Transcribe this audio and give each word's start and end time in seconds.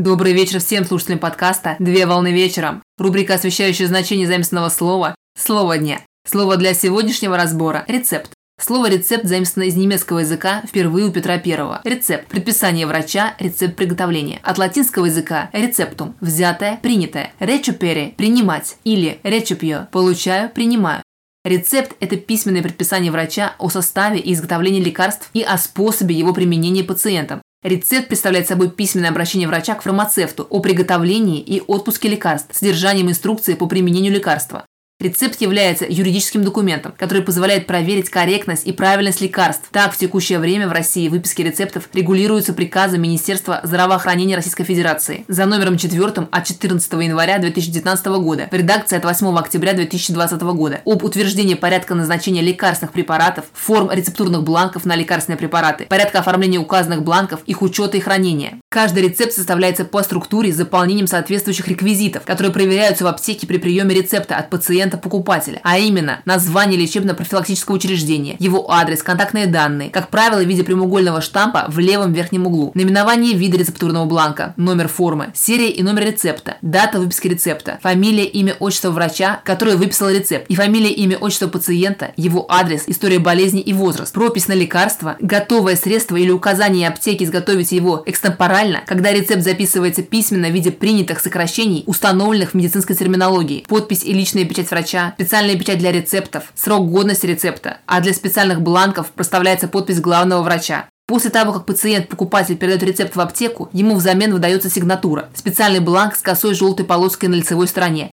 Добрый 0.00 0.32
вечер 0.32 0.60
всем 0.60 0.86
слушателям 0.86 1.18
подкаста 1.18 1.76
«Две 1.78 2.06
волны 2.06 2.32
вечером». 2.32 2.82
Рубрика, 2.96 3.34
освещающая 3.34 3.86
значение 3.86 4.26
заместного 4.26 4.70
слова 4.70 5.14
«Слово 5.38 5.76
дня». 5.76 6.00
Слово 6.26 6.56
для 6.56 6.72
сегодняшнего 6.72 7.36
разбора– 7.36 7.84
рецепт. 7.86 8.32
Слово 8.58 8.88
«рецепт» 8.88 9.26
заимствовано 9.26 9.68
из 9.68 9.76
немецкого 9.76 10.20
языка 10.20 10.62
впервые 10.66 11.04
у 11.04 11.12
Петра 11.12 11.34
I. 11.34 11.80
Рецепт– 11.84 12.28
предписание 12.30 12.86
врача, 12.86 13.34
рецепт 13.38 13.76
приготовления. 13.76 14.40
От 14.42 14.56
латинского 14.56 15.04
языка 15.04 15.50
«рецептум»– 15.52 16.14
взятое, 16.22 16.78
принятое. 16.80 17.34
«Речупере»– 17.38 18.14
принимать 18.16 18.78
или 18.84 19.20
«речупьё»– 19.22 19.86
получаю, 19.92 20.48
принимаю. 20.48 21.02
Рецепт– 21.44 21.94
это 22.00 22.16
письменное 22.16 22.62
предписание 22.62 23.12
врача 23.12 23.54
о 23.58 23.68
составе 23.68 24.18
и 24.18 24.32
изготовлении 24.32 24.80
лекарств 24.80 25.28
и 25.34 25.42
о 25.42 25.58
способе 25.58 26.14
его 26.14 26.32
применения 26.32 26.84
пациентам. 26.84 27.42
Рецепт 27.62 28.08
представляет 28.08 28.48
собой 28.48 28.70
письменное 28.70 29.10
обращение 29.10 29.46
врача 29.46 29.74
к 29.74 29.82
фармацевту 29.82 30.46
о 30.48 30.60
приготовлении 30.60 31.40
и 31.40 31.62
отпуске 31.66 32.08
лекарств, 32.08 32.56
содержанием 32.56 33.10
инструкции 33.10 33.52
по 33.52 33.66
применению 33.66 34.14
лекарства. 34.14 34.64
Рецепт 35.00 35.40
является 35.40 35.86
юридическим 35.88 36.44
документом, 36.44 36.92
который 36.98 37.22
позволяет 37.22 37.66
проверить 37.66 38.10
корректность 38.10 38.66
и 38.66 38.72
правильность 38.72 39.22
лекарств. 39.22 39.66
Так, 39.72 39.94
в 39.94 39.96
текущее 39.96 40.38
время 40.38 40.68
в 40.68 40.72
России 40.72 41.08
выписки 41.08 41.40
рецептов 41.40 41.88
регулируются 41.94 42.52
приказом 42.52 43.00
Министерства 43.00 43.60
здравоохранения 43.62 44.36
Российской 44.36 44.64
Федерации 44.64 45.24
за 45.26 45.46
номером 45.46 45.78
4 45.78 46.28
от 46.30 46.44
14 46.44 46.92
января 46.92 47.38
2019 47.38 48.06
года 48.06 48.48
в 48.50 48.54
редакции 48.54 48.98
от 48.98 49.04
8 49.06 49.38
октября 49.38 49.72
2020 49.72 50.42
года 50.42 50.82
об 50.84 51.02
утверждении 51.02 51.54
порядка 51.54 51.94
назначения 51.94 52.42
лекарственных 52.42 52.92
препаратов, 52.92 53.46
форм 53.54 53.90
рецептурных 53.90 54.42
бланков 54.42 54.84
на 54.84 54.96
лекарственные 54.96 55.38
препараты, 55.38 55.86
порядка 55.86 56.18
оформления 56.18 56.58
указанных 56.58 57.02
бланков, 57.02 57.40
их 57.46 57.62
учета 57.62 57.96
и 57.96 58.00
хранения. 58.00 58.58
Каждый 58.72 59.02
рецепт 59.02 59.32
составляется 59.32 59.84
по 59.84 60.00
структуре 60.04 60.52
с 60.52 60.56
заполнением 60.56 61.08
соответствующих 61.08 61.66
реквизитов, 61.66 62.22
которые 62.22 62.52
проверяются 62.52 63.02
в 63.02 63.08
аптеке 63.08 63.48
при 63.48 63.58
приеме 63.58 63.96
рецепта 63.96 64.36
от 64.36 64.48
пациента 64.48 64.96
пациента-покупателя, 64.96 65.58
а 65.64 65.76
именно 65.76 66.20
название 66.24 66.78
лечебно-профилактического 66.78 67.74
учреждения, 67.74 68.36
его 68.38 68.70
адрес, 68.70 69.02
контактные 69.02 69.48
данные, 69.48 69.90
как 69.90 70.08
правило, 70.08 70.40
в 70.40 70.46
виде 70.46 70.62
прямоугольного 70.62 71.20
штампа 71.20 71.64
в 71.66 71.80
левом 71.80 72.12
верхнем 72.12 72.46
углу, 72.46 72.70
наименование 72.74 73.34
вида 73.34 73.58
рецептурного 73.58 74.04
бланка, 74.04 74.54
номер 74.56 74.86
формы, 74.86 75.32
серия 75.34 75.70
и 75.70 75.82
номер 75.82 76.04
рецепта, 76.04 76.58
дата 76.62 77.00
выписки 77.00 77.26
рецепта, 77.26 77.80
фамилия, 77.82 78.26
имя, 78.26 78.54
отчество 78.60 78.90
врача, 78.90 79.40
который 79.44 79.74
выписал 79.74 80.10
рецепт, 80.10 80.46
и 80.48 80.54
фамилия, 80.54 80.92
имя, 80.92 81.16
отчество 81.16 81.48
пациента, 81.48 82.12
его 82.16 82.46
адрес, 82.48 82.84
история 82.86 83.18
болезни 83.18 83.62
и 83.62 83.72
возраст, 83.72 84.14
пропись 84.14 84.46
на 84.46 84.52
лекарство, 84.52 85.16
готовое 85.18 85.74
средство 85.74 86.14
или 86.14 86.30
указание 86.30 86.86
аптеки 86.86 87.24
изготовить 87.24 87.72
его 87.72 88.04
экстемпорально, 88.06 88.59
когда 88.86 89.12
рецепт 89.12 89.42
записывается 89.42 90.02
письменно 90.02 90.48
в 90.48 90.52
виде 90.52 90.70
принятых 90.70 91.20
сокращений, 91.20 91.84
установленных 91.86 92.50
в 92.50 92.54
медицинской 92.54 92.94
терминологии, 92.94 93.64
подпись 93.66 94.04
и 94.04 94.12
личная 94.12 94.44
печать 94.44 94.70
врача, 94.70 95.14
специальная 95.16 95.56
печать 95.56 95.78
для 95.78 95.92
рецептов, 95.92 96.52
срок 96.54 96.90
годности 96.90 97.26
рецепта, 97.26 97.78
а 97.86 98.00
для 98.00 98.12
специальных 98.12 98.60
бланков 98.60 99.10
проставляется 99.12 99.68
подпись 99.68 100.00
главного 100.00 100.42
врача. 100.42 100.86
После 101.06 101.30
того, 101.30 101.52
как 101.52 101.66
пациент-покупатель 101.66 102.56
передает 102.56 102.82
рецепт 102.82 103.16
в 103.16 103.20
аптеку, 103.20 103.68
ему 103.72 103.96
взамен 103.96 104.32
выдается 104.32 104.70
сигнатура– 104.70 105.28
специальный 105.34 105.80
бланк 105.80 106.14
с 106.14 106.22
косой 106.22 106.54
желтой 106.54 106.84
полоской 106.86 107.28
на 107.28 107.34
лицевой 107.34 107.66
стороне. 107.66 108.10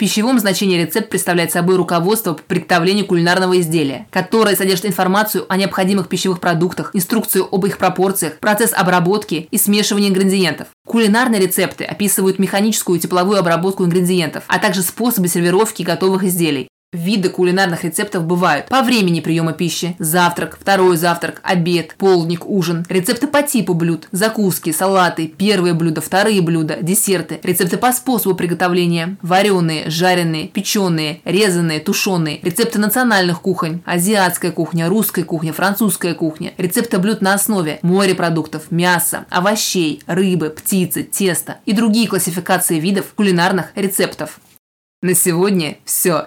Пищевом 0.00 0.38
значении 0.38 0.80
рецепт 0.80 1.10
представляет 1.10 1.52
собой 1.52 1.76
руководство 1.76 2.32
по 2.32 2.42
приготовлению 2.42 3.04
кулинарного 3.04 3.60
изделия, 3.60 4.06
которое 4.10 4.56
содержит 4.56 4.86
информацию 4.86 5.44
о 5.50 5.58
необходимых 5.58 6.08
пищевых 6.08 6.40
продуктах, 6.40 6.92
инструкцию 6.94 7.46
об 7.52 7.66
их 7.66 7.76
пропорциях, 7.76 8.38
процесс 8.38 8.72
обработки 8.72 9.46
и 9.50 9.58
смешивания 9.58 10.08
ингредиентов. 10.08 10.68
Кулинарные 10.86 11.42
рецепты 11.42 11.84
описывают 11.84 12.38
механическую 12.38 12.98
и 12.98 13.02
тепловую 13.02 13.40
обработку 13.40 13.84
ингредиентов, 13.84 14.44
а 14.46 14.58
также 14.58 14.80
способы 14.80 15.28
сервировки 15.28 15.82
готовых 15.82 16.24
изделий. 16.24 16.70
Виды 16.92 17.28
кулинарных 17.28 17.84
рецептов 17.84 18.24
бывают. 18.24 18.66
По 18.66 18.82
времени 18.82 19.20
приема 19.20 19.52
пищи, 19.52 19.94
завтрак, 20.00 20.58
второй 20.60 20.96
завтрак, 20.96 21.40
обед, 21.44 21.94
полдник, 21.96 22.44
ужин, 22.44 22.84
рецепты 22.88 23.28
по 23.28 23.44
типу 23.44 23.74
блюд, 23.74 24.08
закуски, 24.10 24.72
салаты, 24.72 25.28
первые 25.28 25.74
блюда, 25.74 26.00
вторые 26.00 26.42
блюда, 26.42 26.78
десерты, 26.82 27.38
рецепты 27.44 27.76
по 27.76 27.92
способу 27.92 28.34
приготовления, 28.34 29.16
вареные, 29.22 29.88
жареные, 29.88 30.48
печеные, 30.48 31.20
резанные, 31.24 31.78
тушеные, 31.78 32.40
рецепты 32.42 32.80
национальных 32.80 33.40
кухонь, 33.40 33.82
азиатская 33.84 34.50
кухня, 34.50 34.88
русская 34.88 35.22
кухня, 35.22 35.52
французская 35.52 36.14
кухня, 36.14 36.54
рецепты 36.58 36.98
блюд 36.98 37.22
на 37.22 37.34
основе 37.34 37.78
морепродуктов, 37.82 38.72
мяса, 38.72 39.26
овощей, 39.30 40.02
рыбы, 40.08 40.50
птицы, 40.50 41.04
теста 41.04 41.58
и 41.66 41.72
другие 41.72 42.08
классификации 42.08 42.80
видов 42.80 43.14
кулинарных 43.14 43.66
рецептов. 43.76 44.40
На 45.02 45.14
сегодня 45.14 45.78
все. 45.84 46.26